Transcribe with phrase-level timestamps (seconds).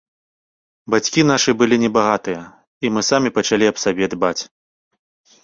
[0.95, 2.41] Бацькі нашы былі небагатыя,
[2.87, 4.37] і мы самі пачалі аб сабе дбаць.